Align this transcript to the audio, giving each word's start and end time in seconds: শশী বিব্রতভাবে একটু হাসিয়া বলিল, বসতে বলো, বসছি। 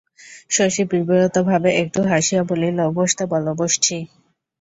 শশী 0.49 0.83
বিব্রতভাবে 0.91 1.69
একটু 1.81 1.99
হাসিয়া 2.11 2.41
বলিল, 2.49 2.77
বসতে 2.97 3.23
বলো, 3.31 3.51
বসছি। 3.61 3.95